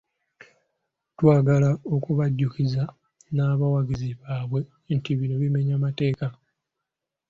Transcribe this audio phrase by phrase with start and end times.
[1.15, 2.83] Twagala okubajjukiza
[3.35, 4.59] n'abawagizi baabwe
[4.95, 6.25] nti, bino bimenya mateeka.